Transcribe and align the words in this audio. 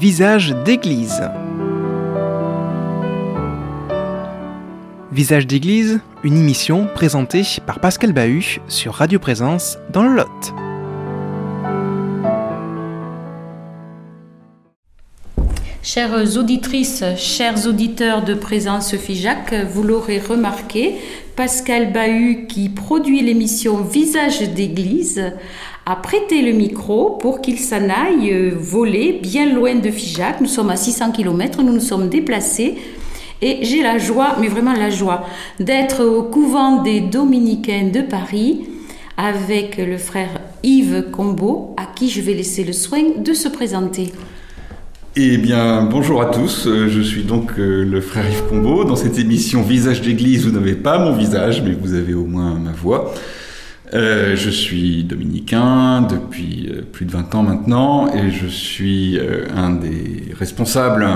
Visage 0.00 0.54
d'église. 0.64 1.20
Visage 5.12 5.46
d'église, 5.46 6.00
une 6.24 6.38
émission 6.38 6.88
présentée 6.94 7.42
par 7.66 7.80
Pascal 7.80 8.14
Bahut 8.14 8.62
sur 8.66 8.94
Radio 8.94 9.18
Présence 9.18 9.76
dans 9.92 10.04
le 10.04 10.14
Lot. 10.14 10.54
Chères 15.82 16.36
auditrices, 16.38 17.04
chers 17.18 17.66
auditeurs 17.66 18.24
de 18.24 18.32
Présence 18.32 18.96
FIJAC, 18.96 19.52
vous 19.70 19.82
l'aurez 19.82 20.18
remarqué, 20.18 20.94
Pascal 21.36 21.92
Bahut, 21.92 22.46
qui 22.46 22.70
produit 22.70 23.20
l'émission 23.20 23.82
Visage 23.82 24.40
d'église, 24.50 25.32
a 25.86 25.96
prêté 25.96 26.42
le 26.42 26.52
micro 26.52 27.10
pour 27.20 27.40
qu'il 27.40 27.58
s'en 27.58 27.88
aille 27.88 28.32
euh, 28.32 28.52
voler 28.58 29.18
bien 29.22 29.52
loin 29.52 29.74
de 29.74 29.90
Figeac. 29.90 30.40
Nous 30.40 30.46
sommes 30.46 30.70
à 30.70 30.76
600 30.76 31.12
km, 31.12 31.62
nous 31.62 31.72
nous 31.72 31.80
sommes 31.80 32.08
déplacés 32.08 32.76
et 33.42 33.60
j'ai 33.62 33.82
la 33.82 33.98
joie, 33.98 34.36
mais 34.40 34.48
vraiment 34.48 34.74
la 34.74 34.90
joie, 34.90 35.24
d'être 35.58 36.04
au 36.04 36.24
couvent 36.24 36.82
des 36.82 37.00
Dominicains 37.00 37.88
de 37.92 38.02
Paris 38.02 38.66
avec 39.16 39.78
le 39.78 39.96
frère 39.96 40.40
Yves 40.62 41.06
Combeau, 41.10 41.74
à 41.76 41.86
qui 41.94 42.10
je 42.10 42.20
vais 42.20 42.34
laisser 42.34 42.64
le 42.64 42.72
soin 42.72 43.00
de 43.18 43.32
se 43.32 43.48
présenter. 43.48 44.12
Eh 45.16 45.38
bien, 45.38 45.82
bonjour 45.82 46.22
à 46.22 46.26
tous. 46.26 46.66
Euh, 46.66 46.88
je 46.88 47.00
suis 47.00 47.24
donc 47.24 47.58
euh, 47.58 47.84
le 47.84 48.00
frère 48.00 48.24
Yves 48.30 48.44
Combeau. 48.48 48.84
Dans 48.84 48.96
cette 48.96 49.18
émission 49.18 49.62
Visage 49.62 50.02
d'église, 50.02 50.46
vous 50.46 50.52
n'avez 50.52 50.74
pas 50.74 50.98
mon 50.98 51.16
visage, 51.16 51.62
mais 51.62 51.72
vous 51.72 51.94
avez 51.94 52.14
au 52.14 52.26
moins 52.26 52.54
ma 52.54 52.72
voix. 52.72 53.12
Euh, 53.92 54.36
je 54.36 54.50
suis 54.50 55.02
dominicain 55.04 56.02
depuis 56.02 56.70
plus 56.92 57.06
de 57.06 57.12
20 57.12 57.34
ans 57.34 57.42
maintenant 57.42 58.12
et 58.14 58.30
je 58.30 58.46
suis 58.46 59.18
un 59.54 59.70
des 59.70 60.32
responsables 60.38 61.06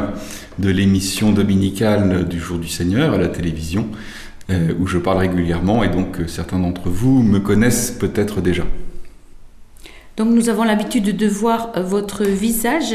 de 0.58 0.70
l'émission 0.70 1.32
dominicale 1.32 2.26
du 2.28 2.40
Jour 2.40 2.58
du 2.58 2.68
Seigneur 2.68 3.14
à 3.14 3.18
la 3.18 3.28
télévision 3.28 3.88
où 4.78 4.86
je 4.86 4.98
parle 4.98 5.18
régulièrement 5.18 5.82
et 5.84 5.88
donc 5.88 6.18
certains 6.26 6.58
d'entre 6.58 6.90
vous 6.90 7.22
me 7.22 7.40
connaissent 7.40 7.92
peut-être 7.92 8.42
déjà. 8.42 8.64
Donc 10.16 10.28
nous 10.28 10.48
avons 10.48 10.64
l'habitude 10.64 11.16
de 11.16 11.26
voir 11.26 11.72
votre 11.82 12.24
visage 12.24 12.94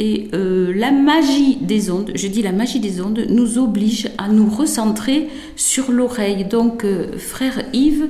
et 0.00 0.28
euh, 0.32 0.72
la 0.74 0.90
magie 0.92 1.56
des 1.56 1.90
ondes, 1.90 2.12
je 2.14 2.26
dis 2.26 2.40
la 2.40 2.52
magie 2.52 2.80
des 2.80 3.02
ondes, 3.02 3.22
nous 3.28 3.58
oblige 3.58 4.08
à 4.16 4.28
nous 4.28 4.48
recentrer 4.48 5.28
sur 5.56 5.92
l'oreille. 5.92 6.46
Donc, 6.46 6.84
euh, 6.84 7.18
frère 7.18 7.62
Yves, 7.74 8.08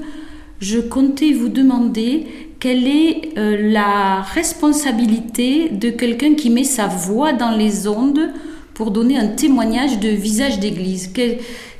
je 0.61 0.79
comptais 0.79 1.33
vous 1.33 1.49
demander 1.49 2.27
quelle 2.59 2.87
est 2.87 3.39
euh, 3.39 3.73
la 3.73 4.21
responsabilité 4.21 5.71
de 5.71 5.89
quelqu'un 5.89 6.35
qui 6.35 6.51
met 6.51 6.65
sa 6.65 6.87
voix 6.87 7.33
dans 7.33 7.57
les 7.57 7.89
ondes 7.89 8.31
pour 8.75 8.91
donner 8.91 9.19
un 9.19 9.29
témoignage 9.29 9.99
de 9.99 10.09
visage 10.09 10.61
d'église. 10.61 11.13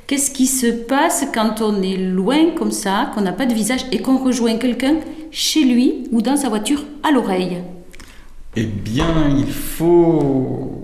Qu'est-ce 0.07 0.31
qui 0.31 0.47
se 0.47 0.67
passe 0.67 1.25
quand 1.33 1.61
on 1.61 1.81
est 1.83 1.97
loin 1.97 2.51
comme 2.57 2.71
ça, 2.71 3.11
qu'on 3.13 3.21
n'a 3.21 3.31
pas 3.31 3.45
de 3.45 3.53
visage 3.53 3.85
et 3.91 3.99
qu'on 3.99 4.17
rejoint 4.17 4.57
quelqu'un 4.57 4.95
chez 5.29 5.63
lui 5.63 6.03
ou 6.11 6.21
dans 6.21 6.35
sa 6.35 6.49
voiture 6.49 6.83
à 7.03 7.11
l'oreille? 7.11 7.59
Eh 8.55 8.65
bien, 8.65 9.29
il 9.37 9.51
faut 9.51 10.83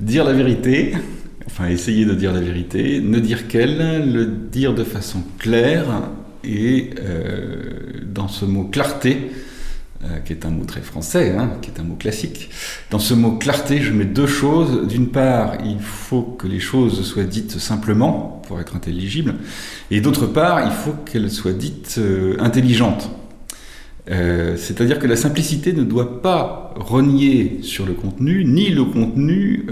dire 0.00 0.24
la 0.24 0.32
vérité, 0.32 0.94
enfin 1.46 1.68
essayer 1.68 2.06
de 2.06 2.14
dire 2.14 2.32
la 2.32 2.40
vérité, 2.40 3.00
ne 3.00 3.18
dire 3.20 3.46
qu'elle, 3.46 4.10
le 4.10 4.26
dire 4.26 4.74
de 4.74 4.82
façon 4.82 5.22
claire 5.38 6.10
et 6.44 6.90
euh, 6.98 8.00
dans 8.04 8.28
ce 8.28 8.44
mot 8.44 8.64
clarté, 8.64 9.30
euh, 10.04 10.18
qui 10.24 10.32
est 10.32 10.46
un 10.46 10.50
mot 10.50 10.64
très 10.64 10.80
français, 10.80 11.34
hein, 11.36 11.50
qui 11.60 11.70
est 11.70 11.78
un 11.78 11.84
mot 11.84 11.96
classique. 11.96 12.50
Dans 12.90 12.98
ce 12.98 13.12
mot 13.12 13.32
clarté, 13.32 13.82
je 13.82 13.92
mets 13.92 14.06
deux 14.06 14.26
choses. 14.26 14.86
D'une 14.86 15.08
part, 15.08 15.58
il 15.64 15.80
faut 15.80 16.22
que 16.22 16.46
les 16.46 16.60
choses 16.60 17.04
soient 17.04 17.24
dites 17.24 17.58
simplement 17.58 18.42
pour 18.48 18.60
être 18.60 18.76
intelligibles, 18.76 19.34
et 19.90 20.00
d'autre 20.00 20.26
part, 20.26 20.64
il 20.64 20.72
faut 20.72 20.94
qu'elles 21.04 21.30
soient 21.30 21.52
dites 21.52 21.96
euh, 21.98 22.36
intelligentes. 22.40 23.10
C'est-à-dire 24.56 24.98
que 24.98 25.06
la 25.06 25.14
simplicité 25.14 25.72
ne 25.72 25.84
doit 25.84 26.20
pas 26.20 26.74
renier 26.74 27.60
sur 27.62 27.86
le 27.86 27.92
contenu, 27.92 28.44
ni 28.44 28.70
le 28.70 28.82
contenu 28.82 29.66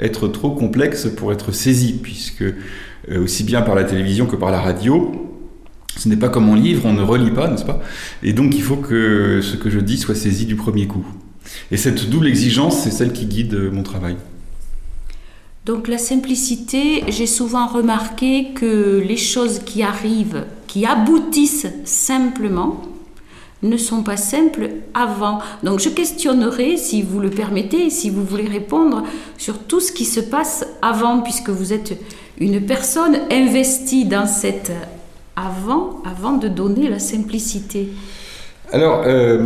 être 0.00 0.28
trop 0.28 0.52
complexe 0.52 1.08
pour 1.14 1.30
être 1.30 1.52
saisi, 1.52 2.00
puisque 2.02 2.44
aussi 3.14 3.44
bien 3.44 3.60
par 3.60 3.74
la 3.74 3.84
télévision 3.84 4.24
que 4.24 4.36
par 4.36 4.50
la 4.50 4.62
radio, 4.62 5.27
ce 5.98 6.08
n'est 6.08 6.16
pas 6.16 6.28
comme 6.28 6.48
en 6.48 6.54
livre, 6.54 6.86
on 6.86 6.92
ne 6.92 7.02
relit 7.02 7.32
pas, 7.32 7.48
n'est-ce 7.48 7.64
pas? 7.64 7.80
Et 8.22 8.32
donc 8.32 8.54
il 8.54 8.62
faut 8.62 8.76
que 8.76 9.40
ce 9.42 9.56
que 9.56 9.68
je 9.68 9.80
dis 9.80 9.98
soit 9.98 10.14
saisi 10.14 10.46
du 10.46 10.54
premier 10.54 10.86
coup. 10.86 11.04
Et 11.70 11.76
cette 11.76 12.08
double 12.08 12.28
exigence, 12.28 12.78
c'est 12.78 12.90
celle 12.90 13.12
qui 13.12 13.26
guide 13.26 13.54
mon 13.72 13.82
travail. 13.82 14.16
Donc 15.66 15.88
la 15.88 15.98
simplicité, 15.98 17.04
j'ai 17.08 17.26
souvent 17.26 17.66
remarqué 17.66 18.52
que 18.54 19.02
les 19.06 19.16
choses 19.16 19.58
qui 19.66 19.82
arrivent, 19.82 20.46
qui 20.66 20.86
aboutissent 20.86 21.66
simplement, 21.84 22.82
ne 23.62 23.76
sont 23.76 24.04
pas 24.04 24.16
simples 24.16 24.70
avant. 24.94 25.40
Donc 25.64 25.80
je 25.80 25.88
questionnerai, 25.88 26.76
si 26.76 27.02
vous 27.02 27.18
le 27.18 27.30
permettez, 27.30 27.90
si 27.90 28.08
vous 28.08 28.24
voulez 28.24 28.46
répondre, 28.46 29.02
sur 29.36 29.58
tout 29.58 29.80
ce 29.80 29.90
qui 29.90 30.04
se 30.04 30.20
passe 30.20 30.64
avant, 30.80 31.20
puisque 31.20 31.50
vous 31.50 31.72
êtes 31.72 32.00
une 32.38 32.64
personne 32.64 33.18
investie 33.32 34.04
dans 34.04 34.28
cette 34.28 34.70
avant, 35.38 36.02
avant 36.04 36.36
de 36.36 36.48
donner 36.48 36.88
la 36.88 36.98
simplicité. 36.98 37.88
Alors, 38.70 39.04
euh, 39.06 39.38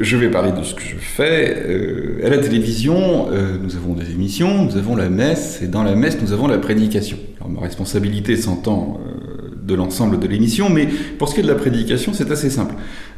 je 0.00 0.16
vais 0.16 0.28
parler 0.28 0.50
de 0.50 0.64
ce 0.64 0.74
que 0.74 0.82
je 0.82 0.96
fais. 0.96 1.54
Euh, 1.64 2.26
à 2.26 2.28
la 2.28 2.38
télévision, 2.38 3.28
euh, 3.30 3.56
nous 3.62 3.76
avons 3.76 3.92
des 3.92 4.10
émissions, 4.10 4.64
nous 4.64 4.76
avons 4.76 4.96
la 4.96 5.10
messe, 5.10 5.60
et 5.62 5.68
dans 5.68 5.84
la 5.84 5.94
messe, 5.94 6.20
nous 6.20 6.32
avons 6.32 6.48
la 6.48 6.58
prédication. 6.58 7.18
Alors, 7.36 7.50
ma 7.50 7.60
responsabilité 7.60 8.36
s'entend 8.36 9.00
de 9.62 9.74
l'ensemble 9.74 10.18
de 10.18 10.26
l'émission, 10.26 10.70
mais 10.70 10.88
pour 11.18 11.28
ce 11.28 11.34
qui 11.34 11.40
est 11.40 11.44
de 11.44 11.48
la 11.48 11.54
prédication, 11.54 12.12
c'est 12.14 12.32
assez 12.32 12.50
simple. 12.50 12.74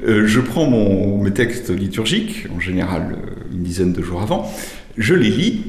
Je 0.07 0.41
prends 0.41 0.69
mes 0.69 1.31
textes 1.31 1.71
liturgiques, 1.71 2.47
en 2.55 2.61
général 2.61 3.17
une 3.51 3.63
dizaine 3.63 3.95
de 3.95 4.03
jours 4.03 4.21
avant, 4.21 4.53
je 4.99 5.15
les 5.15 5.31
lis, 5.31 5.63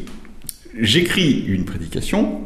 j'écris 0.77 1.45
une 1.47 1.63
prédication, 1.63 2.41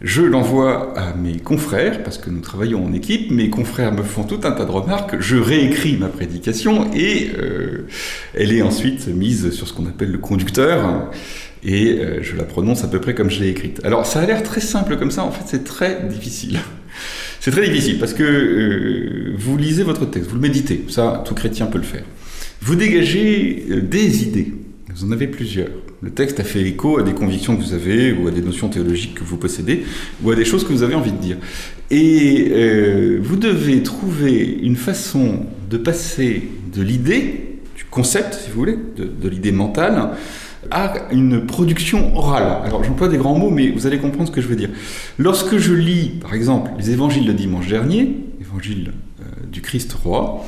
je 0.00 0.22
l'envoie 0.22 0.98
à 0.98 1.14
mes 1.14 1.36
confrères, 1.36 2.02
parce 2.02 2.18
que 2.18 2.30
nous 2.30 2.40
travaillons 2.40 2.84
en 2.84 2.92
équipe, 2.92 3.30
mes 3.30 3.50
confrères 3.50 3.92
me 3.92 4.02
font 4.02 4.24
tout 4.24 4.40
un 4.44 4.52
tas 4.52 4.64
de 4.64 4.70
remarques, 4.70 5.20
je 5.20 5.36
réécris 5.36 5.96
ma 5.96 6.08
prédication 6.08 6.90
et 6.94 7.30
euh, 7.38 7.86
elle 8.34 8.52
est 8.52 8.62
ensuite 8.62 9.08
mise 9.08 9.50
sur 9.50 9.68
ce 9.68 9.72
qu'on 9.72 9.86
appelle 9.86 10.10
le 10.10 10.18
conducteur 10.18 11.10
et 11.62 12.00
je 12.22 12.36
la 12.36 12.44
prononce 12.44 12.84
à 12.84 12.88
peu 12.88 13.00
près 13.00 13.14
comme 13.14 13.30
je 13.30 13.40
l'ai 13.40 13.50
écrite. 13.50 13.80
Alors 13.84 14.06
ça 14.06 14.20
a 14.20 14.26
l'air 14.26 14.42
très 14.42 14.62
simple 14.62 14.96
comme 14.96 15.10
ça, 15.10 15.24
en 15.24 15.30
fait 15.30 15.44
c'est 15.46 15.64
très 15.64 16.02
difficile. 16.08 16.58
C'est 17.40 17.52
très 17.52 17.66
difficile 17.66 17.98
parce 17.98 18.12
que 18.12 18.22
euh, 18.22 19.34
vous 19.38 19.56
lisez 19.56 19.82
votre 19.82 20.04
texte, 20.04 20.28
vous 20.28 20.36
le 20.36 20.42
méditez, 20.42 20.84
ça 20.88 21.22
tout 21.24 21.34
chrétien 21.34 21.66
peut 21.66 21.78
le 21.78 21.84
faire. 21.84 22.04
Vous 22.60 22.76
dégagez 22.76 23.64
euh, 23.70 23.80
des 23.80 24.24
idées, 24.24 24.52
vous 24.94 25.04
en 25.04 25.12
avez 25.12 25.26
plusieurs. 25.26 25.68
Le 26.02 26.10
texte 26.10 26.40
a 26.40 26.44
fait 26.44 26.62
écho 26.62 26.98
à 26.98 27.02
des 27.02 27.12
convictions 27.12 27.56
que 27.56 27.62
vous 27.62 27.74
avez, 27.74 28.12
ou 28.12 28.28
à 28.28 28.30
des 28.30 28.42
notions 28.42 28.68
théologiques 28.68 29.14
que 29.14 29.24
vous 29.24 29.36
possédez, 29.36 29.84
ou 30.22 30.30
à 30.30 30.34
des 30.34 30.44
choses 30.44 30.64
que 30.64 30.72
vous 30.72 30.82
avez 30.82 30.94
envie 30.94 31.12
de 31.12 31.18
dire. 31.18 31.36
Et 31.90 32.48
euh, 32.50 33.18
vous 33.22 33.36
devez 33.36 33.82
trouver 33.82 34.58
une 34.62 34.76
façon 34.76 35.46
de 35.68 35.76
passer 35.76 36.48
de 36.74 36.82
l'idée, 36.82 37.58
du 37.76 37.84
concept, 37.84 38.34
si 38.34 38.50
vous 38.50 38.58
voulez, 38.58 38.78
de, 38.96 39.28
l'idée 39.28 39.52
mentale, 39.52 40.10
à 40.70 40.94
une 41.12 41.46
production 41.46 42.16
orale. 42.16 42.62
Alors 42.64 42.84
j'emploie 42.84 43.08
des 43.08 43.16
grands 43.16 43.38
mots, 43.38 43.50
mais 43.50 43.70
vous 43.70 43.86
allez 43.86 43.98
comprendre 43.98 44.28
ce 44.28 44.32
que 44.32 44.40
je 44.40 44.48
veux 44.48 44.56
dire. 44.56 44.70
Lorsque 45.18 45.56
je 45.58 45.72
lis, 45.72 46.18
par 46.20 46.34
exemple, 46.34 46.70
les 46.78 46.90
évangiles 46.90 47.26
de 47.26 47.32
dimanche 47.32 47.68
dernier, 47.68 48.16
évangile 48.40 48.92
euh, 49.20 49.24
du 49.50 49.60
Christ 49.62 49.92
roi, 49.92 50.44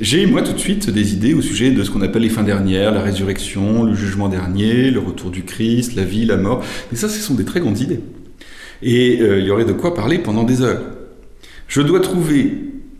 j'ai 0.00 0.26
moi 0.26 0.42
tout 0.42 0.52
de 0.52 0.58
suite 0.58 0.90
des 0.90 1.14
idées 1.14 1.34
au 1.34 1.40
sujet 1.40 1.70
de 1.70 1.82
ce 1.84 1.90
qu'on 1.90 2.02
appelle 2.02 2.22
les 2.22 2.28
fins 2.28 2.42
dernières, 2.42 2.90
la 2.90 3.00
résurrection, 3.00 3.84
le 3.84 3.94
jugement 3.94 4.28
dernier, 4.28 4.90
le 4.90 4.98
retour 4.98 5.30
du 5.30 5.44
Christ, 5.44 5.94
la 5.94 6.04
vie, 6.04 6.24
la 6.24 6.36
mort. 6.36 6.64
Mais 6.90 6.98
ça, 6.98 7.08
ce 7.08 7.20
sont 7.20 7.34
des 7.34 7.44
très 7.44 7.60
grandes 7.60 7.78
idées. 7.80 8.00
Et 8.82 9.20
euh, 9.20 9.38
il 9.38 9.46
y 9.46 9.50
aurait 9.50 9.64
de 9.64 9.72
quoi 9.72 9.94
parler 9.94 10.18
pendant 10.18 10.42
des 10.42 10.62
heures. 10.62 10.82
Je 11.68 11.80
dois 11.80 12.00
trouver 12.00 12.54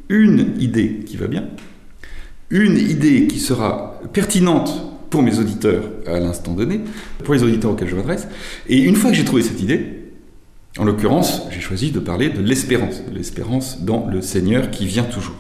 une 0.09 0.53
idée 0.61 1.01
qui 1.05 1.17
va 1.17 1.27
bien, 1.27 1.49
une 2.51 2.77
idée 2.77 3.27
qui 3.27 3.41
sera 3.41 4.01
pertinente 4.13 4.73
pour 5.11 5.23
mes 5.23 5.39
auditeurs 5.39 5.85
à 6.07 6.21
l'instant 6.21 6.55
donné, 6.55 6.81
pour 7.25 7.35
les 7.35 7.43
auditeurs 7.43 7.73
auxquels 7.73 7.89
je 7.89 7.97
m'adresse. 7.97 8.29
Et 8.69 8.79
une 8.79 8.95
fois 8.95 9.11
que 9.11 9.17
j'ai 9.17 9.25
trouvé 9.25 9.43
cette 9.43 9.61
idée, 9.61 9.87
en 10.79 10.85
l'occurrence, 10.85 11.43
j'ai 11.51 11.61
choisi 11.61 11.91
de 11.91 12.01
parler 12.01 12.31
de 12.31 12.41
l'espérance, 12.41 13.03
de 13.05 13.17
l'espérance 13.17 13.83
dans 13.83 14.07
le 14.07 14.21
Seigneur 14.23 14.71
qui 14.71 14.87
vient 14.87 15.05
toujours. 15.05 15.37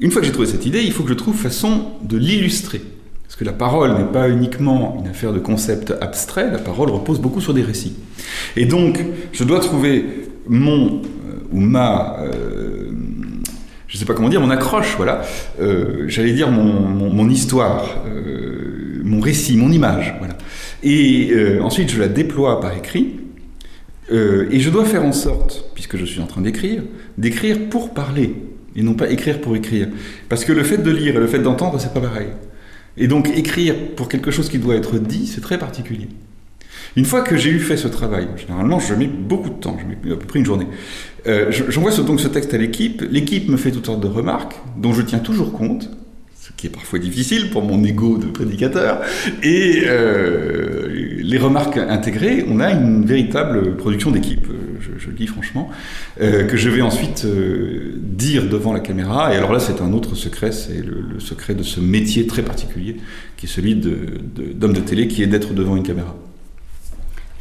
Une 0.00 0.10
fois 0.10 0.20
que 0.20 0.26
j'ai 0.26 0.32
trouvé 0.32 0.48
cette 0.48 0.66
idée, 0.66 0.82
il 0.82 0.92
faut 0.92 1.04
que 1.04 1.08
je 1.08 1.14
trouve 1.14 1.36
façon 1.36 1.92
de 2.02 2.16
l'illustrer. 2.16 2.80
Parce 3.22 3.36
que 3.36 3.44
la 3.44 3.52
parole 3.52 3.96
n'est 3.96 4.12
pas 4.12 4.28
uniquement 4.28 4.96
une 5.00 5.08
affaire 5.08 5.32
de 5.32 5.38
concept 5.38 5.94
abstrait, 6.00 6.50
la 6.50 6.58
parole 6.58 6.90
repose 6.90 7.20
beaucoup 7.20 7.40
sur 7.40 7.54
des 7.54 7.62
récits. 7.62 7.96
Et 8.56 8.66
donc, 8.66 9.04
je 9.32 9.44
dois 9.44 9.60
trouver 9.60 10.04
mon 10.46 10.96
euh, 10.96 11.00
ou 11.52 11.60
ma 11.60 12.18
euh, 12.20 12.90
je 13.86 13.96
ne 13.96 14.00
sais 14.00 14.04
pas 14.04 14.14
comment 14.14 14.28
dire, 14.28 14.40
mon 14.40 14.50
accroche, 14.50 14.94
voilà. 14.96 15.22
Euh, 15.60 16.04
j'allais 16.08 16.32
dire 16.32 16.50
mon, 16.50 16.64
mon, 16.64 17.28
histoire, 17.28 18.02
mon 19.04 19.20
récit, 19.20 19.56
mon 19.56 19.70
image. 19.70 20.16
Voilà. 20.18 20.36
Et 20.82 21.32
ensuite, 21.62 21.92
je 21.92 22.00
la 22.00 22.08
déploie 22.08 22.60
par 22.60 22.76
écrit. 22.76 23.20
et 24.10 24.58
je 24.58 24.70
dois 24.70 24.84
faire 24.84 25.04
en 25.04 25.12
sorte, 25.12 25.66
puisque 25.74 25.96
je 25.96 26.04
suis 26.04 26.20
en 26.20 26.26
train 26.26 26.40
d'écrire, 26.40 26.82
d'écrire 27.18 27.68
pour 27.70 27.94
parler 27.94 28.34
et 28.76 28.82
non 28.82 28.94
pas 28.94 29.10
écrire 29.10 29.40
pour 29.40 29.56
écrire. 29.56 29.88
Parce 30.28 30.44
que 30.44 30.52
le 30.52 30.62
fait 30.62 30.78
de 30.78 30.90
lire 30.90 31.16
et 31.16 31.20
le 31.20 31.26
fait 31.26 31.38
d'entendre, 31.38 31.78
c'est 31.80 31.92
pas 31.92 32.00
pareil. 32.00 32.28
Et 32.96 33.08
donc 33.08 33.28
écrire 33.36 33.74
pour 33.96 34.08
quelque 34.08 34.30
chose 34.30 34.48
qui 34.48 34.58
doit 34.58 34.76
être 34.76 34.98
dit, 34.98 35.26
c'est 35.26 35.40
très 35.40 35.58
particulier. 35.58 36.08
Une 36.96 37.04
fois 37.04 37.22
que 37.22 37.36
j'ai 37.36 37.50
eu 37.50 37.58
fait 37.58 37.76
ce 37.76 37.88
travail, 37.88 38.28
généralement 38.36 38.78
je 38.78 38.94
mets 38.94 39.08
beaucoup 39.08 39.48
de 39.48 39.54
temps, 39.54 39.76
je 39.80 40.08
mets 40.08 40.14
à 40.14 40.16
peu 40.16 40.26
près 40.26 40.38
une 40.38 40.44
journée, 40.44 40.66
euh, 41.26 41.50
j'envoie 41.50 41.90
donc 42.02 42.20
ce 42.20 42.28
texte 42.28 42.54
à 42.54 42.58
l'équipe, 42.58 43.02
l'équipe 43.10 43.48
me 43.48 43.56
fait 43.56 43.72
toutes 43.72 43.86
sortes 43.86 44.00
de 44.02 44.06
remarques 44.06 44.54
dont 44.76 44.92
je 44.92 45.02
tiens 45.02 45.18
toujours 45.18 45.52
compte, 45.52 45.90
ce 46.40 46.52
qui 46.56 46.68
est 46.68 46.70
parfois 46.70 47.00
difficile 47.00 47.50
pour 47.50 47.62
mon 47.62 47.82
ego 47.82 48.18
de 48.18 48.26
prédicateur, 48.26 49.00
et 49.42 49.82
euh, 49.86 50.88
les 51.20 51.38
remarques 51.38 51.78
intégrées, 51.78 52.44
on 52.48 52.60
a 52.60 52.70
une 52.70 53.04
véritable 53.04 53.76
production 53.76 54.12
d'équipe, 54.12 54.46
je, 54.98 55.06
le 55.06 55.12
dis 55.12 55.26
franchement, 55.26 55.70
euh, 56.20 56.44
que 56.44 56.56
je 56.56 56.68
vais 56.68 56.82
ensuite 56.82 57.26
dire 57.26 58.48
devant 58.48 58.72
la 58.72 58.80
caméra, 58.80 59.34
et 59.34 59.36
alors 59.36 59.52
là 59.52 59.60
c'est 59.60 59.80
un 59.80 59.92
autre 59.92 60.14
secret, 60.14 60.52
c'est 60.52 60.82
le, 60.82 61.20
secret 61.20 61.54
de 61.54 61.62
ce 61.62 61.80
métier 61.80 62.26
très 62.26 62.42
particulier, 62.42 62.96
qui 63.36 63.46
est 63.46 63.48
celui 63.48 63.74
d'homme 63.74 64.72
de 64.72 64.80
télé, 64.80 65.08
qui 65.08 65.22
est 65.22 65.26
d'être 65.26 65.54
devant 65.54 65.76
une 65.76 65.82
caméra. 65.82 66.16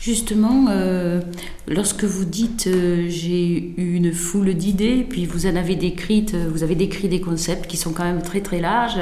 Justement, 0.04 0.66
euh, 0.68 1.22
lorsque 1.66 2.04
vous 2.04 2.26
dites 2.26 2.68
euh, 2.68 3.06
j'ai 3.08 3.74
eu 3.78 3.94
une 3.96 4.12
foule 4.12 4.54
d'idées, 4.54 5.06
puis 5.10 5.26
vous 5.26 5.46
en 5.46 5.56
avez 5.56 5.78
décrite, 5.78 6.34
euh, 6.34 6.50
vous 6.52 6.62
avez 6.62 6.76
décrit 6.76 7.08
des 7.08 7.22
concepts 7.22 7.68
qui 7.68 7.78
sont 7.78 7.94
quand 7.94 8.04
même 8.04 8.22
très 8.22 8.42
très 8.42 8.60
larges. 8.60 9.00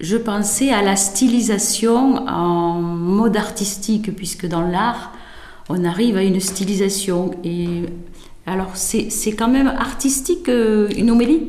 Je 0.00 0.16
pensais 0.16 0.70
à 0.70 0.80
la 0.80 0.96
stylisation 0.96 2.26
en 2.26 2.80
mode 2.80 3.36
artistique, 3.36 4.16
puisque 4.16 4.46
dans 4.46 4.62
l'art, 4.62 5.12
on 5.68 5.84
arrive 5.84 6.16
à 6.16 6.22
une 6.22 6.40
stylisation. 6.40 7.32
Et 7.44 7.66
alors, 8.46 8.72
c'est 8.74 9.32
quand 9.32 9.48
même 9.48 9.68
artistique, 9.68 10.48
une 10.48 11.10
homélie? 11.10 11.42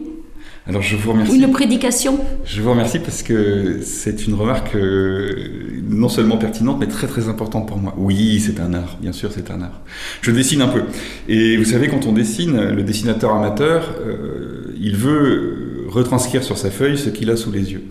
Alors 0.67 0.81
je 0.81 0.95
vous 0.95 1.12
remercie. 1.12 1.35
Une 1.35 1.51
prédication? 1.51 2.19
Je 2.44 2.59
vous 2.59 2.71
remercie 2.71 2.97
parce 2.97 3.21
que 3.21 3.81
c'est 3.83 4.25
une 4.25 4.33
remarque 4.33 4.73
euh, 4.75 5.79
non 5.88 6.09
seulement 6.09 6.38
pertinente 6.38 6.77
mais 6.79 6.88
très 6.88 7.06
très 7.06 7.29
importante 7.29 7.67
pour 7.67 7.77
moi. 7.77 7.94
Oui, 7.97 8.39
c'est 8.39 8.59
un 8.59 8.73
art, 8.73 8.97
bien 9.00 9.12
sûr 9.12 9.31
c'est 9.31 9.51
un 9.51 9.62
art. 9.62 9.81
Je 10.21 10.31
dessine 10.31 10.63
un 10.63 10.67
peu. 10.67 10.81
Et 11.27 11.56
vous 11.57 11.65
savez, 11.65 11.88
quand 11.88 12.07
on 12.07 12.13
dessine, 12.13 12.59
le 12.59 12.81
dessinateur 12.81 13.35
amateur, 13.35 13.94
euh, 14.00 14.73
il 14.81 14.95
veut 14.95 15.85
retranscrire 15.88 16.44
sur 16.44 16.57
sa 16.57 16.71
feuille 16.71 16.97
ce 16.97 17.12
qu'il 17.12 17.29
a 17.29 17.38
sous 17.38 17.51
les 17.51 17.71
yeux. 17.71 17.83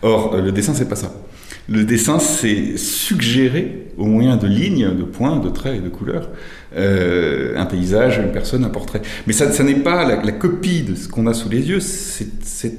Or, 0.00 0.34
le 0.38 0.50
dessin, 0.50 0.72
c'est 0.72 0.88
pas 0.88 0.96
ça. 0.96 1.12
Le 1.68 1.84
dessin, 1.84 2.18
c'est 2.18 2.76
suggérer 2.76 3.86
au 3.96 4.04
moyen 4.06 4.36
de 4.36 4.46
lignes, 4.46 4.94
de 4.94 5.02
points, 5.02 5.38
de 5.38 5.48
traits 5.48 5.76
et 5.76 5.80
de 5.80 5.88
couleurs, 5.88 6.28
euh, 6.76 7.56
un 7.56 7.64
paysage, 7.64 8.18
une 8.18 8.32
personne, 8.32 8.64
un 8.64 8.70
portrait. 8.70 9.00
Mais 9.26 9.32
ça, 9.32 9.50
ça 9.50 9.62
n'est 9.62 9.76
pas 9.76 10.04
la, 10.04 10.32
copie 10.32 10.82
de 10.82 10.94
ce 10.94 11.08
qu'on 11.08 11.26
a 11.26 11.34
sous 11.34 11.48
les 11.48 11.68
yeux, 11.68 11.80
c'est 11.80 12.74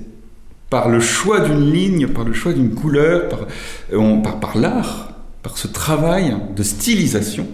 par 0.70 0.90
le 0.90 1.00
choix 1.00 1.40
d'une 1.40 1.72
ligne, 1.72 2.08
par 2.08 2.26
le 2.26 2.34
choix 2.34 2.54
d'une 2.54 2.76
couleur, 2.76 3.30
par, 3.30 3.48
euh, 3.94 4.60
l'art, 4.60 5.14
par 5.42 5.58
ce 5.58 5.68
travail 5.68 6.36
de 6.56 6.64
stylisation, 6.64 7.48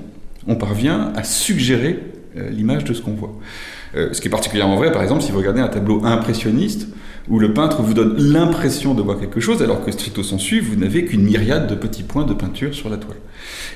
on 0.48 0.56
parvient 0.56 1.12
à 1.16 1.24
suggérer 1.24 2.00
euh, 2.38 2.50
l'image 2.50 2.84
de 2.84 2.94
ce 2.94 3.01
qu'on 3.01 3.13
voit. 3.13 3.34
Ce 3.93 4.21
qui 4.21 4.27
est 4.27 4.31
particulièrement 4.31 4.77
vrai, 4.77 4.91
par 4.91 5.03
exemple, 5.03 5.21
si 5.21 5.31
vous 5.31 5.38
regardez 5.38 5.61
un 5.61 5.67
tableau 5.67 6.05
impressionniste, 6.05 6.88
où 7.29 7.39
le 7.39 7.53
peintre 7.53 7.81
vous 7.81 7.93
donne 7.93 8.17
l'impression 8.17 8.93
de 8.93 9.01
voir 9.01 9.19
quelque 9.19 9.39
chose, 9.39 9.61
alors 9.61 9.83
que 9.83 9.91
stricto 9.91 10.23
sensu, 10.23 10.59
vous 10.59 10.75
n'avez 10.75 11.05
qu'une 11.05 11.23
myriade 11.23 11.67
de 11.67 11.75
petits 11.75 12.03
points 12.03 12.25
de 12.25 12.33
peinture 12.33 12.73
sur 12.73 12.89
la 12.89 12.97
toile. 12.97 13.17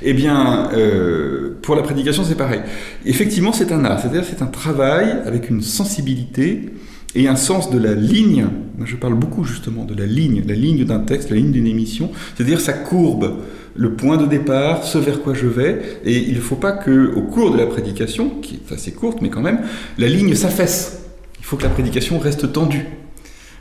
Eh 0.02 0.14
bien, 0.14 0.70
euh, 0.74 1.58
pour 1.62 1.76
la 1.76 1.82
prédication, 1.82 2.24
c'est 2.24 2.36
pareil. 2.36 2.62
Effectivement, 3.06 3.54
c'est 3.54 3.72
un 3.72 3.86
art, 3.86 4.00
c'est-à-dire 4.00 4.24
c'est 4.26 4.42
un 4.42 4.48
travail 4.48 5.18
avec 5.26 5.50
une 5.50 5.62
sensibilité 5.62 6.74
et 7.16 7.28
un 7.28 7.36
sens 7.36 7.72
de 7.72 7.80
la 7.80 7.96
ligne. 7.96 8.46
je 8.84 8.96
parle 8.96 9.16
beaucoup 9.16 9.46
justement 9.46 9.86
de 9.86 9.96
la 9.96 10.06
ligne, 10.06 10.44
la 10.48 10.54
ligne 10.54 10.84
d'un 10.84 11.00
texte, 11.00 11.30
la 11.30 11.38
ligne 11.38 11.52
d'une 11.52 11.68
émission, 11.68 12.12
c'est-à-dire 12.36 12.60
sa 12.60 12.74
courbe, 12.74 13.38
le 13.76 13.94
point 13.94 14.18
de 14.18 14.26
départ, 14.26 14.84
ce 14.84 14.98
vers 14.98 15.22
quoi 15.22 15.34
je 15.34 15.48
vais. 15.48 15.82
Et 16.06 16.18
il 16.18 16.36
ne 16.36 16.42
faut 16.42 16.56
pas 16.56 16.74
que, 16.74 17.14
au 17.16 17.22
cours 17.22 17.52
de 17.52 17.58
la 17.58 17.66
prédication, 17.66 18.30
qui 18.42 18.56
est 18.56 18.74
assez 18.74 18.92
courte, 18.92 19.22
mais 19.22 19.30
quand 19.30 19.42
même, 19.42 19.60
la 19.98 20.08
ligne 20.08 20.36
s'affaisse. 20.36 21.04
Il 21.40 21.46
faut 21.46 21.58
que 21.58 21.64
la 21.64 21.70
prédication 21.70 22.20
reste 22.20 22.52
tendue. 22.52 22.86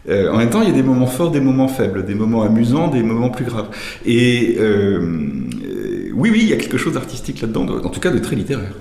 Euh, 0.09 0.31
en 0.31 0.37
même 0.37 0.51
temps, 0.51 0.63
il 0.63 0.69
y 0.69 0.73
a 0.73 0.75
des 0.75 0.83
moments 0.83 1.07
forts, 1.07 1.31
des 1.31 1.41
moments 1.41 1.69
faibles, 1.69 2.05
des 2.05 2.15
moments 2.15 2.43
amusants, 2.43 2.89
des 2.89 3.03
moments 3.03 3.31
plus 3.31 3.45
graves. 3.45 3.69
Et 4.05 4.57
euh, 4.59 4.99
oui, 6.15 6.31
oui, 6.31 6.41
il 6.43 6.49
y 6.49 6.53
a 6.53 6.57
quelque 6.57 6.77
chose 6.77 6.95
d'artistique 6.95 7.41
là-dedans, 7.41 7.67
en 7.83 7.89
tout 7.89 8.01
cas 8.01 8.11
de 8.11 8.19
très 8.19 8.37
littéraire. 8.37 8.75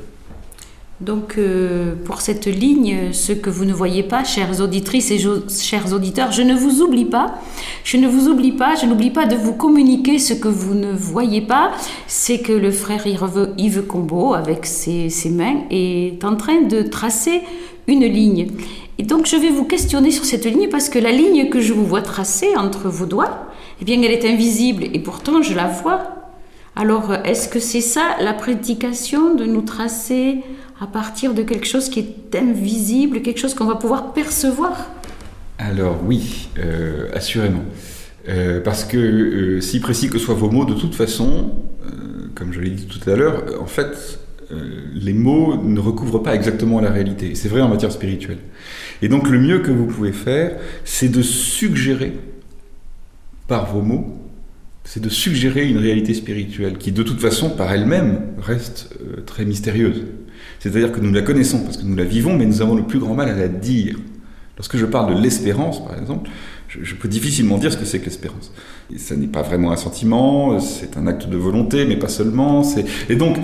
Donc, 1.04 1.38
euh, 1.38 1.96
pour 2.06 2.22
cette 2.22 2.46
ligne, 2.46 3.12
ce 3.12 3.34
que 3.34 3.50
vous 3.50 3.66
ne 3.66 3.74
voyez 3.74 4.04
pas, 4.04 4.24
chères 4.24 4.62
auditrices 4.62 5.12
et 5.12 5.20
chers 5.50 5.92
auditeurs, 5.92 6.32
je 6.32 6.42
ne 6.42 6.54
vous 6.54 6.82
oublie 6.82 7.04
pas. 7.04 7.42
Je 7.84 7.98
ne 7.98 8.08
vous 8.08 8.30
oublie 8.30 8.54
pas, 8.54 8.76
je 8.76 8.86
n'oublie 8.86 9.12
pas 9.12 9.26
de 9.26 9.36
vous 9.36 9.52
communiquer 9.52 10.18
ce 10.18 10.34
que 10.34 10.48
vous 10.48 10.76
ne 10.76 10.94
voyez 10.94 11.42
pas. 11.42 11.72
C'est 12.08 12.40
que 12.40 12.54
le 12.54 12.72
frère 12.72 13.06
Yves 13.06 13.82
Combeau, 13.86 14.34
avec 14.34 14.66
ses, 14.66 15.10
ses 15.10 15.30
mains, 15.30 15.64
est 15.70 16.24
en 16.24 16.38
train 16.38 16.62
de 16.62 16.84
tracer 16.84 17.42
une 17.88 18.06
ligne. 18.06 18.48
Et 18.98 19.04
donc 19.04 19.26
je 19.26 19.36
vais 19.36 19.50
vous 19.50 19.66
questionner 19.66 20.12
sur 20.12 20.24
cette 20.24 20.46
ligne 20.46 20.70
parce 20.70 20.88
que 20.88 21.00
la 21.00 21.12
ligne 21.12 21.50
que 21.50 21.60
je 21.60 21.74
vous 21.74 21.86
vois 21.86 22.02
tracer 22.02 22.56
entre 22.56 22.88
vos 22.88 23.06
doigts, 23.06 23.48
eh 23.82 23.86
bien 23.86 24.02
elle 24.02 24.12
est 24.12 24.24
invisible 24.24 24.86
et 24.86 25.00
pourtant 25.00 25.42
je 25.42 25.54
la 25.54 25.68
vois. 25.68 26.00
Alors 26.78 27.14
est-ce 27.26 27.50
que 27.50 27.60
c'est 27.60 27.82
ça 27.82 28.16
la 28.22 28.34
prédication 28.34 29.36
de 29.36 29.44
nous 29.46 29.62
tracer 29.62 30.40
à 30.84 30.88
partir 30.88 31.34
de 31.34 31.44
quelque 31.44 31.66
chose 31.66 31.88
qui 31.88 32.00
est 32.00 32.36
invisible, 32.36 33.22
quelque 33.22 33.40
chose 33.40 33.54
qu'on 33.54 33.66
va 33.66 33.76
pouvoir 33.76 34.12
percevoir 34.12 34.92
Alors 35.58 35.98
oui, 36.06 36.50
euh, 36.60 37.08
assurément. 37.14 37.64
Euh, 38.28 38.60
parce 38.62 38.84
que 38.84 38.98
euh, 38.98 39.62
si 39.62 39.80
précis 39.80 40.10
que 40.10 40.20
soient 40.20 40.36
vos 40.36 40.50
mots, 40.50 40.66
de 40.66 40.74
toute 40.74 40.94
façon, 40.94 41.54
comme 42.36 42.52
je 42.52 42.60
l'ai 42.60 42.72
dit 42.72 42.88
tout 42.88 43.10
à 43.10 43.16
l'heure, 43.16 43.44
en 43.62 43.66
fait, 43.66 44.20
les 44.94 45.14
mots 45.14 45.56
ne 45.56 45.80
recouvrent 45.80 46.22
pas 46.22 46.36
exactement 46.36 46.80
la 46.82 46.92
réalité. 46.92 47.34
C'est 47.34 47.48
vrai 47.48 47.62
en 47.62 47.70
matière 47.70 47.92
spirituelle. 47.92 48.40
Et 49.02 49.08
donc 49.08 49.30
le 49.30 49.40
mieux 49.40 49.60
que 49.60 49.72
vous 49.72 49.86
pouvez 49.86 50.12
faire, 50.12 50.58
c'est 50.84 51.10
de 51.10 51.22
suggérer 51.22 52.14
par 53.48 53.74
vos 53.74 53.82
mots, 53.82 54.23
c'est 54.84 55.02
de 55.02 55.10
suggérer 55.10 55.68
une 55.68 55.78
réalité 55.78 56.14
spirituelle 56.14 56.78
qui 56.78 56.92
de 56.92 57.04
toute 57.04 57.20
façon 57.20 57.50
par 57.50 57.72
elle-même 57.72 58.22
reste 58.40 58.90
euh, 59.02 59.22
très 59.22 59.46
mystérieuse. 59.46 60.04
C'est-à-dire 60.60 60.92
que 60.92 61.00
nous 61.00 61.12
la 61.12 61.22
connaissons 61.22 61.60
parce 61.60 61.78
que 61.78 61.84
nous 61.84 61.96
la 61.96 62.04
vivons, 62.04 62.38
mais 62.38 62.46
nous 62.46 62.62
avons 62.62 62.76
le 62.76 62.84
plus 62.84 63.00
grand 63.00 63.16
mal 63.16 63.30
à 63.30 63.36
la 63.36 63.48
dire. 63.48 63.98
Lorsque 64.58 64.78
je 64.78 64.86
parle 64.86 65.16
de 65.16 65.22
l'espérance, 65.22 65.84
par 65.84 65.98
exemple, 65.98 66.30
je, 66.68 66.96
peux 66.96 67.08
difficilement 67.08 67.58
dire 67.58 67.72
ce 67.72 67.78
que 67.78 67.86
c'est 67.86 68.00
que 68.00 68.06
l'espérance. 68.06 68.52
Ça 68.98 69.16
n'est 69.16 69.28
pas 69.28 69.42
vraiment 69.42 69.72
un 69.72 69.76
sentiment, 69.78 70.60
c'est 70.60 70.96
un 70.98 71.08
acte 71.08 71.28
de 71.28 71.38
volonté, 71.38 71.86
mais 71.86 71.98
pas 71.98 72.08
seulement. 72.08 72.64
Et 73.10 73.16
donc, 73.16 73.38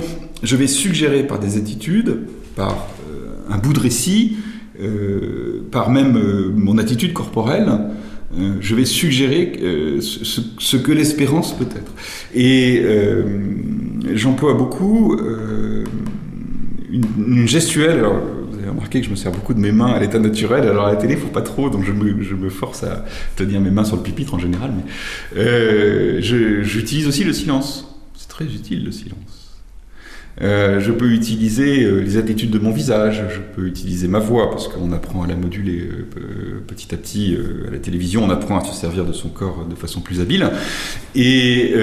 je 0.44 0.56
vais 0.56 0.68
suggérer 0.68 1.24
par 1.24 1.40
des 1.40 1.58
attitudes, 1.58 2.20
par 2.56 2.88
euh, 3.10 3.54
un 3.54 3.58
bout 3.58 3.74
de 3.74 3.80
récit, 3.80 4.38
euh, 4.80 5.68
par 5.72 5.90
même 5.90 6.54
mon 6.56 6.78
attitude 6.78 7.14
corporelle, 7.14 7.70
euh, 8.38 8.58
je 8.62 8.76
vais 8.76 8.86
suggérer 8.86 9.54
ce, 10.02 10.78
que 10.78 10.92
l'espérance 10.92 11.58
peut 11.58 11.68
être. 11.76 11.92
Et 12.34 12.84
j'emploie 14.14 14.54
beaucoup 14.54 15.18
une, 16.92 17.48
gestuelle. 17.48 18.04
Vous 18.52 18.58
avez 18.58 18.70
remarqué 18.70 19.00
que 19.00 19.06
je 19.06 19.12
me 19.12 19.16
sers 19.16 19.32
beaucoup 19.32 19.54
de 19.54 19.60
mes 19.60 19.72
mains 19.72 19.92
à 19.92 20.00
l'état 20.00 20.20
naturel. 20.20 20.64
Alors 20.64 20.86
à 20.86 20.92
la 20.92 20.98
télé, 20.98 21.14
il 21.14 21.20
faut 21.20 21.28
pas 21.28 21.42
trop, 21.42 21.70
donc 21.70 21.84
je 21.86 21.92
me, 21.92 22.50
force 22.50 22.84
à 22.84 23.06
tenir 23.36 23.62
mes 23.62 23.72
mains 23.72 23.86
sur 23.86 23.96
le 23.96 24.04
pupitre 24.04 24.34
en 24.34 24.40
général. 24.40 24.74
Mais 24.76 26.22
j'utilise 26.22 27.08
aussi 27.08 27.24
le 27.24 27.34
silence. 27.34 27.86
C'est 28.16 28.30
très 28.30 28.46
utile 28.46 28.86
le 28.86 28.92
silence. 28.92 29.49
Euh, 30.42 30.80
je 30.80 30.92
peux 30.92 31.12
utiliser 31.12 31.84
euh, 31.84 32.00
les 32.00 32.16
attitudes 32.16 32.52
de 32.52 32.60
mon 32.60 32.72
visage, 32.72 33.24
je 33.30 33.40
peux 33.40 33.68
utiliser 33.68 34.08
ma 34.08 34.20
voix, 34.20 34.50
parce 34.50 34.70
qu'on 34.70 34.94
apprend 34.94 35.24
à 35.24 35.28
la 35.28 35.36
moduler 35.36 35.82
euh, 35.82 36.62
petit 36.66 36.94
à 36.94 36.98
petit 36.98 37.38
à 37.68 37.72
la 37.72 37.80
télévision, 37.80 38.24
on 38.24 38.30
apprend 38.30 38.58
à 38.58 38.64
se 38.64 38.74
servir 38.74 39.06
de 39.06 39.12
son 39.12 39.30
corps 39.30 39.66
de 39.66 39.76
façon 39.76 40.00
plus 40.00 40.22
habile. 40.22 40.50
Et 41.16 41.74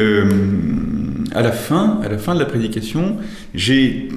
à 1.33 1.43
la 1.43 1.53
fin, 1.53 2.01
à 2.03 2.09
la 2.09 2.19
fin 2.19 2.35
de 2.35 2.41
la 2.41 2.47
prédication, 2.47 3.17
j'ai 3.55 4.09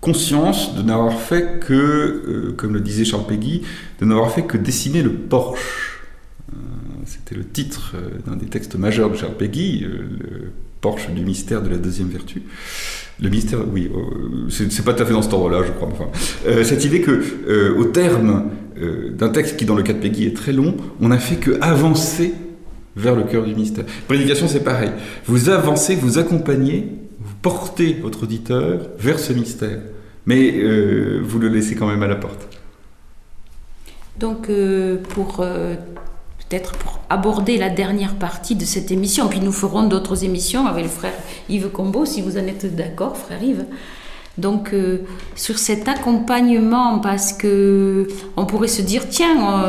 conscience 0.00 0.74
de 0.74 0.82
n'avoir 0.82 1.20
fait 1.20 1.60
que, 1.60 2.54
comme 2.56 2.74
le 2.74 2.80
disait 2.80 3.04
Charles 3.04 3.26
Peggy, 3.26 3.62
de 4.00 4.04
n'avoir 4.04 4.30
fait 4.30 4.42
que 4.42 4.56
dessiner 4.56 5.02
le 5.02 5.12
Porsche. 5.12 6.00
C'était 7.04 7.34
le 7.34 7.44
titre 7.44 7.94
d'un 8.26 8.36
des 8.36 8.46
textes 8.46 8.76
majeurs 8.76 9.10
de 9.10 9.16
Charles 9.16 9.36
Peggy, 9.36 9.80
le 9.80 10.52
Porsche 10.82 11.10
du 11.10 11.24
mystère 11.24 11.62
de 11.62 11.70
la 11.70 11.76
deuxième 11.76 12.08
vertu. 12.08 12.42
Le 13.20 13.28
mystère, 13.30 13.60
oui, 13.72 13.88
euh, 13.94 14.48
c'est 14.48 14.84
pas 14.84 14.92
tout 14.92 15.04
à 15.04 15.06
fait 15.06 15.12
dans 15.12 15.22
cet 15.22 15.32
ordre-là, 15.32 15.62
je 15.64 15.70
crois. 15.70 15.88
Enfin, 15.88 16.08
euh, 16.46 16.64
cette 16.64 16.84
idée 16.84 17.00
que, 17.00 17.22
euh, 17.48 17.78
au 17.78 17.84
terme 17.84 18.50
d'un 19.16 19.28
texte 19.28 19.56
qui, 19.56 19.64
dans 19.64 19.76
le 19.76 19.84
cas 19.84 19.92
de 19.92 19.98
Peggy, 19.98 20.26
est 20.26 20.36
très 20.36 20.52
long, 20.52 20.76
on 21.00 21.08
n'a 21.08 21.18
fait 21.18 21.36
que 21.36 21.52
avancer 21.60 22.34
vers 22.96 23.14
le 23.14 23.22
cœur 23.22 23.44
du 23.44 23.54
mystère. 23.54 23.84
Prédication, 24.08 24.48
c'est 24.48 24.64
pareil. 24.64 24.90
Vous 25.26 25.50
avancez, 25.50 25.94
vous 25.94 26.18
accompagnez, 26.18 26.88
vous 27.20 27.34
portez 27.42 27.96
votre 28.02 28.24
auditeur 28.24 28.80
vers 28.98 29.20
ce 29.20 29.32
mystère. 29.32 29.78
Mais 30.26 30.50
vous 31.22 31.38
le 31.38 31.46
laissez 31.46 31.76
quand 31.76 31.86
même 31.86 32.02
à 32.02 32.08
la 32.08 32.16
porte. 32.16 32.48
Donc, 34.18 34.50
pour 35.10 35.44
peut-être 36.52 36.72
pour 36.72 37.00
aborder 37.08 37.56
la 37.56 37.70
dernière 37.70 38.14
partie 38.14 38.54
de 38.56 38.66
cette 38.66 38.90
émission, 38.90 39.28
puis 39.28 39.40
nous 39.40 39.52
ferons 39.52 39.84
d'autres 39.84 40.22
émissions 40.22 40.66
avec 40.66 40.84
le 40.84 40.90
frère 40.90 41.14
Yves 41.48 41.70
Combo, 41.70 42.04
si 42.04 42.20
vous 42.20 42.36
en 42.36 42.46
êtes 42.46 42.76
d'accord, 42.76 43.16
frère 43.16 43.42
Yves. 43.42 43.64
Donc, 44.36 44.74
sur 45.34 45.58
cet 45.58 45.88
accompagnement, 45.88 46.98
parce 46.98 47.32
que 47.32 48.06
on 48.36 48.44
pourrait 48.44 48.68
se 48.68 48.82
dire, 48.82 49.08
tiens, 49.08 49.62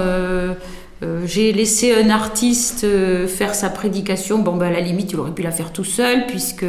euh, 1.04 1.22
j'ai 1.26 1.52
laissé 1.54 1.94
un 1.94 2.10
artiste 2.10 2.84
euh, 2.84 3.28
faire 3.28 3.56
sa 3.56 3.70
prédication. 3.70 4.40
Bon, 4.40 4.56
ben, 4.56 4.68
à 4.68 4.72
la 4.72 4.80
limite, 4.80 5.12
il 5.12 5.20
aurait 5.20 5.32
pu 5.32 5.42
la 5.42 5.52
faire 5.52 5.74
tout 5.74 5.84
seul, 5.84 6.28
puisque 6.28 6.66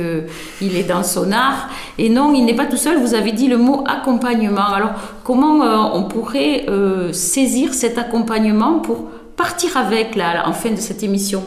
il 0.61 0.77
est 0.77 0.89
dans 0.89 1.03
son 1.03 1.31
art. 1.31 1.69
Et 1.99 2.09
non, 2.09 2.33
il 2.35 2.45
n'est 2.45 2.55
pas 2.55 2.67
tout 2.67 2.77
seul. 2.77 3.01
Vous 3.01 3.15
avez 3.15 3.33
dit 3.33 3.49
le 3.49 3.59
mot 3.59 3.85
accompagnement. 3.87 4.73
Alors, 4.75 4.93
comment 5.23 5.63
euh, 5.63 5.77
on 5.93 6.05
pourrait 6.05 6.67
saisir 7.13 7.75
cet 7.75 7.99
accompagnement 7.99 8.79
pour 8.79 9.09
partir 9.37 9.77
avec 9.77 10.15
là, 10.15 10.49
en 10.49 10.53
fin 10.53 10.71
de 10.71 10.81
cette 10.81 11.03
émission 11.03 11.45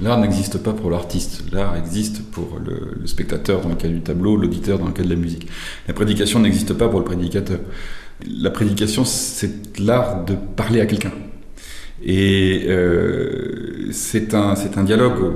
L'art 0.00 0.18
n'existe 0.18 0.58
pas 0.58 0.72
pour 0.72 0.90
l'artiste, 0.90 1.44
l'art 1.52 1.76
existe 1.76 2.24
pour 2.30 2.58
le, 2.58 3.06
spectateur 3.06 3.60
dans 3.60 3.68
le 3.68 3.76
cas 3.76 3.86
du 3.86 4.00
tableau, 4.00 4.36
l'auditeur 4.36 4.80
dans 4.80 4.86
le 4.86 4.92
cas 4.92 5.04
de 5.04 5.08
la 5.08 5.14
musique. 5.14 5.46
La 5.86 5.94
prédication 5.94 6.40
n'existe 6.40 6.72
pas 6.72 6.88
pour 6.88 6.98
le 6.98 7.04
prédicateur 7.04 7.60
la 8.40 8.50
prédication, 8.50 9.04
c'est 9.04 9.78
l'art 9.78 10.24
de 10.24 10.34
parler 10.34 10.80
à 10.80 10.86
quelqu'un. 10.86 11.12
Et 12.04 12.64
euh, 12.66 13.88
c'est 13.92 14.34
un, 14.34 14.54
un 14.76 14.84
dialogue 14.84 15.34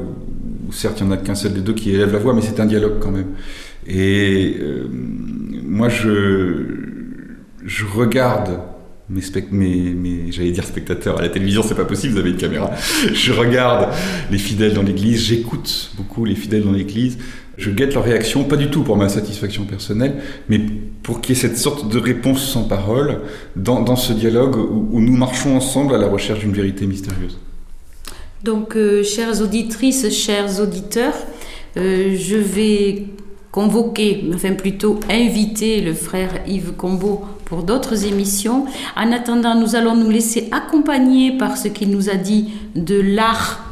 où, 0.69 0.73
certes, 0.73 1.01
il 1.01 1.07
n'y 1.07 1.13
en 1.13 1.15
a 1.15 1.17
qu'un 1.19 1.35
seul 1.35 1.53
des 1.53 1.61
deux 1.61 1.75
qui 1.75 1.91
élève 1.91 2.13
la 2.13 2.19
voix, 2.19 2.35
mais 2.35 2.43
c'est 2.43 2.61
un 2.61 2.67
dialogue 2.67 2.99
quand 3.01 3.13
même. 3.13 3.29
Et 3.87 4.57
euh, 4.61 4.89
moi, 4.91 5.89
je, 5.89 6.65
je 7.65 7.85
regarde 7.85 8.61
mes, 9.09 9.23
mes, 9.51 9.95
mes 9.95 10.33
j'allais 10.33 10.51
dire 10.51 10.65
spectateurs 10.65 11.19
à 11.19 11.23
la 11.23 11.29
télévision, 11.29 11.63
c'est 11.63 11.75
pas 11.75 11.85
possible, 11.85 12.15
vous 12.15 12.21
avez 12.21 12.31
une 12.31 12.37
caméra. 12.37 12.71
Je 13.13 13.33
regarde 13.33 13.93
les 14.31 14.39
fidèles 14.39 14.75
dans 14.75 14.83
l'église, 14.83 15.23
j'écoute 15.25 15.93
beaucoup 15.97 16.25
les 16.25 16.35
fidèles 16.35 16.65
dans 16.65 16.73
l'église, 16.73 17.19
je 17.57 17.71
guette 17.71 17.95
leur 17.95 18.05
réaction, 18.05 18.45
pas 18.45 18.57
du 18.57 18.69
tout 18.69 18.83
pour 18.83 18.97
ma 18.97 19.09
satisfaction 19.09 19.65
personnelle, 19.65 20.17
mais 20.49 20.61
pour 21.03 21.21
qu'il 21.21 21.35
y 21.35 21.39
ait 21.39 21.41
cette 21.41 21.57
sorte 21.57 21.91
de 21.91 21.99
réponse 21.99 22.43
sans 22.47 22.65
parole 22.65 23.21
dans, 23.55 23.97
ce 23.97 24.13
dialogue 24.13 24.57
où, 24.57 25.01
nous 25.01 25.17
marchons 25.17 25.57
ensemble 25.57 25.95
à 25.95 25.99
la 25.99 26.07
recherche 26.07 26.41
d'une 26.41 26.53
vérité 26.53 26.87
mystérieuse. 26.87 27.39
Donc, 28.45 28.77
euh, 28.77 29.03
chères 29.03 29.41
auditrices, 29.41 30.11
chers 30.11 30.61
auditeurs, 30.61 31.15
euh, 31.79 32.15
je 32.19 32.37
vais 32.37 33.07
convoquer, 33.57 34.23
enfin 34.35 34.53
plutôt 34.53 35.01
inviter 35.09 35.81
le 35.81 35.95
frère 35.95 36.43
Yves 36.47 36.73
Combo 36.73 37.25
pour 37.47 37.63
d'autres 37.63 38.05
émissions. 38.05 38.67
En 38.95 39.11
attendant, 39.13 39.55
nous 39.55 39.75
allons 39.75 39.97
nous 39.97 40.11
laisser 40.11 40.51
accompagner 40.53 41.39
par 41.39 41.57
ce 41.57 41.69
qu'il 41.69 41.91
nous 41.91 42.11
a 42.11 42.17
dit 42.17 42.53
de 42.75 43.01
l'art 43.01 43.63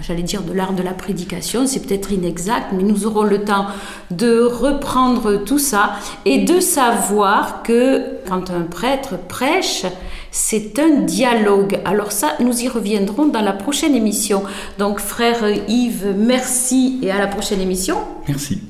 j'allais 0.00 0.22
dire 0.22 0.42
de 0.42 0.54
l'art 0.54 0.72
de 0.72 0.82
la 0.82 0.92
prédication, 0.92 1.66
c'est 1.66 1.80
peut-être 1.80 2.10
inexact, 2.10 2.68
mais 2.72 2.84
nous 2.84 3.04
aurons 3.04 3.24
le 3.24 3.44
temps 3.44 3.66
de 4.10 4.40
reprendre 4.40 5.44
tout 5.44 5.58
ça 5.58 5.96
et 6.24 6.44
de 6.44 6.58
savoir 6.58 7.62
que 7.62 8.02
quand 8.26 8.50
un 8.50 8.62
prêtre 8.62 9.18
prêche, 9.28 9.84
c'est 10.30 10.78
un 10.78 11.00
dialogue. 11.00 11.80
Alors 11.84 12.12
ça, 12.12 12.36
nous 12.40 12.62
y 12.62 12.68
reviendrons 12.68 13.26
dans 13.26 13.42
la 13.42 13.52
prochaine 13.52 13.94
émission. 13.94 14.42
Donc 14.78 15.00
frère 15.00 15.44
Yves, 15.68 16.14
merci 16.16 17.00
et 17.02 17.10
à 17.10 17.18
la 17.18 17.26
prochaine 17.26 17.60
émission. 17.60 17.98
Merci. 18.26 18.60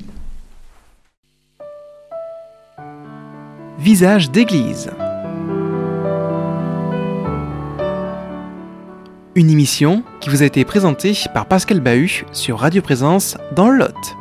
Visage 3.83 4.29
d'église. 4.29 4.91
Une 9.33 9.49
émission 9.49 10.03
qui 10.19 10.29
vous 10.29 10.43
a 10.43 10.45
été 10.45 10.63
présentée 10.65 11.17
par 11.33 11.47
Pascal 11.47 11.79
Bahut 11.79 12.25
sur 12.31 12.59
Radio 12.59 12.83
Présence 12.83 13.37
dans 13.55 13.69
le 13.69 13.79
Lot. 13.79 14.20